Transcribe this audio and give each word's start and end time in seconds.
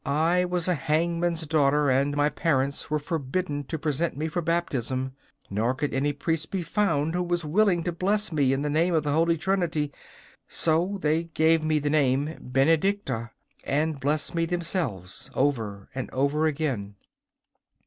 I 0.03 0.45
was 0.45 0.67
a 0.67 0.73
hangman's 0.73 1.45
daughter, 1.45 1.87
and 1.91 2.17
my 2.17 2.27
parents 2.29 2.89
were 2.89 2.97
forbidden 2.97 3.65
to 3.65 3.77
present 3.77 4.17
me 4.17 4.29
for 4.29 4.41
baptism; 4.41 5.11
nor 5.47 5.75
could 5.75 5.93
any 5.93 6.11
priest 6.11 6.49
be 6.49 6.63
found 6.63 7.13
who 7.13 7.21
was 7.21 7.45
willing 7.45 7.83
to 7.83 7.91
bless 7.91 8.31
me 8.31 8.51
in 8.51 8.63
the 8.63 8.69
name 8.71 8.95
of 8.95 9.03
the 9.03 9.11
Holy 9.11 9.37
Trinity. 9.37 9.93
So 10.47 10.97
they 11.03 11.25
gave 11.25 11.63
me 11.63 11.77
the 11.77 11.91
name 11.91 12.35
Benedicta, 12.41 13.29
and 13.63 13.99
blessed 13.99 14.33
me 14.33 14.47
themselves, 14.47 15.29
over 15.35 15.87
and 15.93 16.09
over 16.09 16.47
again. 16.47 16.95